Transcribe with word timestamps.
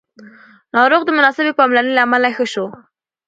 ناروغ 0.75 1.01
د 1.05 1.09
مناسبې 1.17 1.51
پاملرنې 1.59 1.93
له 1.95 2.01
امله 2.05 2.29
ښه 2.35 2.45
شو 2.53 2.65